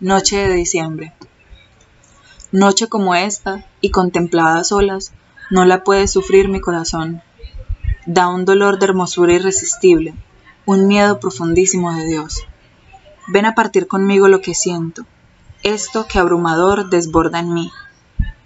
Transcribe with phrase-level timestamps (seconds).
[0.00, 1.12] Noche de diciembre.
[2.52, 5.12] Noche como esta, y contemplada a solas,
[5.50, 7.20] no la puede sufrir mi corazón.
[8.06, 10.14] Da un dolor de hermosura irresistible,
[10.64, 12.46] un miedo profundísimo de Dios.
[13.28, 15.04] Ven a partir conmigo lo que siento,
[15.62, 17.70] esto que abrumador desborda en mí.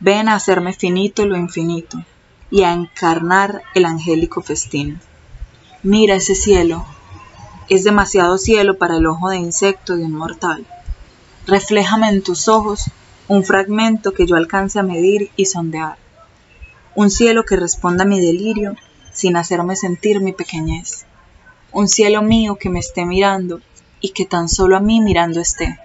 [0.00, 2.04] Ven a hacerme finito lo infinito,
[2.50, 5.00] y a encarnar el angélico festín.
[5.84, 6.84] Mira ese cielo,
[7.68, 10.66] es demasiado cielo para el ojo de insecto de un mortal
[11.46, 12.90] refléjame en tus ojos
[13.28, 15.96] un fragmento que yo alcance a medir y sondear,
[16.94, 18.76] un cielo que responda a mi delirio
[19.12, 21.06] sin hacerme sentir mi pequeñez,
[21.72, 23.60] un cielo mío que me esté mirando
[24.00, 25.78] y que tan solo a mí mirando esté.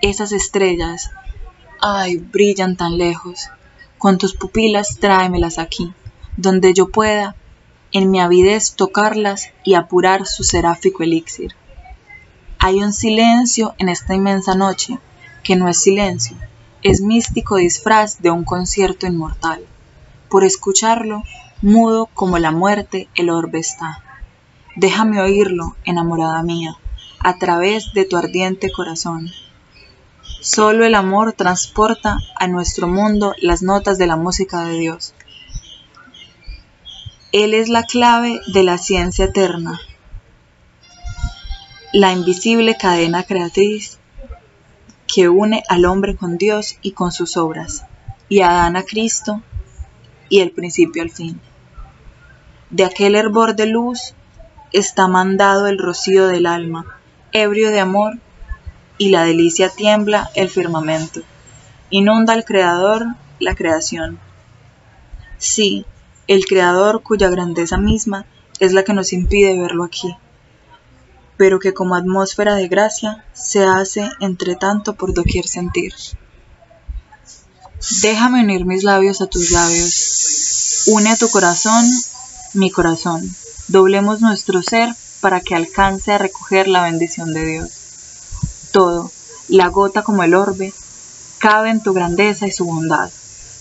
[0.00, 1.10] Esas estrellas,
[1.80, 3.48] ay, brillan tan lejos,
[3.98, 5.92] con tus pupilas tráemelas aquí,
[6.36, 7.36] donde yo pueda
[7.92, 11.54] en mi avidez tocarlas y apurar su seráfico elixir.
[12.64, 15.00] Hay un silencio en esta inmensa noche,
[15.42, 16.36] que no es silencio,
[16.84, 19.66] es místico disfraz de un concierto inmortal.
[20.28, 21.24] Por escucharlo,
[21.60, 24.04] mudo como la muerte, el orbe está.
[24.76, 26.76] Déjame oírlo, enamorada mía,
[27.18, 29.32] a través de tu ardiente corazón.
[30.40, 35.14] Solo el amor transporta a nuestro mundo las notas de la música de Dios.
[37.32, 39.80] Él es la clave de la ciencia eterna,
[41.92, 43.98] la invisible cadena creatriz
[45.06, 47.84] que une al hombre con Dios y con sus obras,
[48.30, 49.42] y a Adán a Cristo
[50.30, 51.38] y el principio al fin.
[52.70, 54.14] De aquel hervor de luz
[54.72, 56.98] está mandado el rocío del alma,
[57.30, 58.18] ebrio de amor,
[58.96, 61.20] y la delicia tiembla el firmamento.
[61.90, 63.04] Inunda al Creador
[63.38, 64.18] la creación.
[65.36, 65.84] Sí,
[66.26, 68.24] el Creador cuya grandeza misma
[68.60, 70.16] es la que nos impide verlo aquí
[71.36, 75.94] pero que como atmósfera de gracia se hace entre tanto por doquier sentir.
[78.02, 81.84] Déjame unir mis labios a tus labios, une a tu corazón
[82.54, 83.34] mi corazón,
[83.68, 87.70] doblemos nuestro ser para que alcance a recoger la bendición de Dios.
[88.72, 89.10] Todo,
[89.48, 90.74] la gota como el orbe,
[91.38, 93.10] cabe en tu grandeza y su bondad.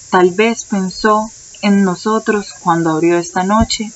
[0.09, 3.93] Tal vez pensó en nosotros cuando abrió esta noche,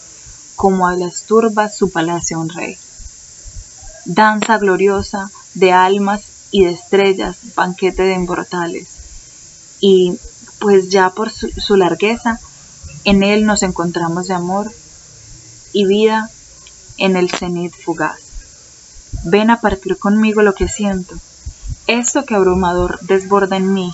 [0.55, 2.77] como a las turbas su palacio un rey
[4.05, 6.21] danza gloriosa de almas
[6.51, 8.87] y de estrellas, banquete de inmortales.
[9.79, 10.17] Y
[10.59, 12.39] pues ya por su, largueza,
[13.03, 14.71] en él nos encontramos de amor
[15.73, 16.29] y vida
[16.97, 18.19] en el cenit fugaz.
[19.23, 21.15] Ven a partir conmigo lo que siento,
[21.87, 23.93] esto que abrumador desborda en mí.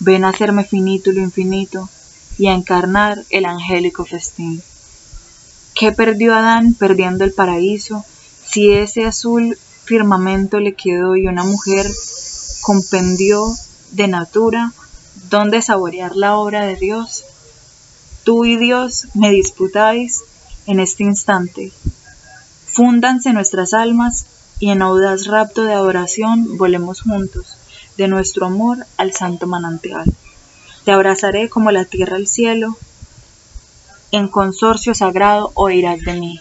[0.00, 1.88] Ven a hacerme finito lo infinito
[2.38, 4.62] y a encarnar el angélico festín.
[5.74, 8.04] ¿Qué perdió Adán perdiendo el paraíso
[8.50, 11.86] si ese azul firmamento le quedó y una mujer
[12.62, 13.54] compendió
[13.90, 14.72] de natura
[15.28, 17.24] donde saborear la obra de Dios,
[18.24, 20.22] tú y Dios me disputáis
[20.66, 21.72] en este instante.
[22.66, 24.26] Fúndanse nuestras almas
[24.60, 27.56] y en audaz rapto de adoración volemos juntos
[27.96, 30.04] de nuestro amor al santo manantial.
[30.84, 32.78] Te abrazaré como la tierra al cielo,
[34.10, 36.40] en consorcio sagrado oirás de mí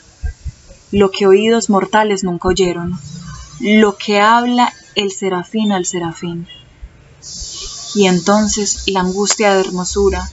[0.92, 2.98] lo que oídos mortales nunca oyeron,
[3.59, 6.48] lo que habla el serafín al serafín.
[7.96, 10.30] Y entonces la angustia de hermosura,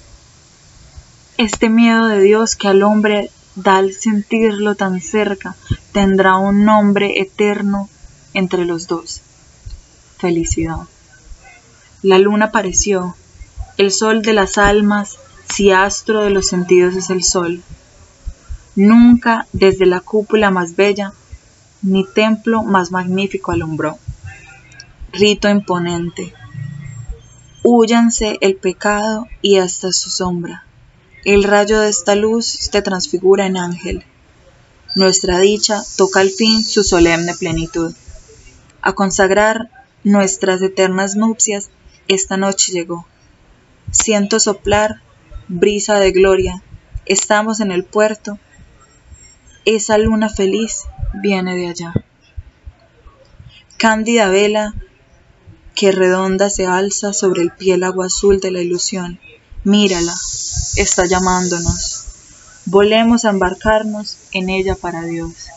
[1.36, 5.56] este miedo de Dios que al hombre da al sentirlo tan cerca,
[5.92, 7.88] tendrá un nombre eterno
[8.32, 9.20] entre los dos.
[10.18, 10.88] Felicidad.
[12.02, 13.16] La luna apareció,
[13.78, 15.16] el sol de las almas,
[15.48, 17.62] si astro de los sentidos es el sol.
[18.76, 21.12] Nunca desde la cúpula más bella,
[21.82, 23.98] ni templo más magnífico alumbró.
[25.12, 26.34] Rito imponente.
[27.62, 30.64] Húyanse el pecado y hasta su sombra.
[31.24, 34.04] El rayo de esta luz te transfigura en ángel.
[34.96, 37.94] Nuestra dicha toca al fin su solemne plenitud.
[38.82, 39.70] A consagrar
[40.02, 41.70] nuestras eternas nupcias,
[42.08, 43.06] esta noche llegó.
[43.92, 45.00] Siento soplar
[45.48, 46.62] brisa de gloria.
[47.06, 48.38] Estamos en el puerto
[49.64, 50.84] esa luna feliz
[51.14, 51.94] viene de allá.
[53.76, 54.74] Cándida vela
[55.74, 59.18] que redonda se alza sobre el piélago azul de la ilusión.
[59.64, 60.14] Mírala,
[60.76, 62.04] está llamándonos.
[62.66, 65.48] Volemos a embarcarnos en ella para Dios.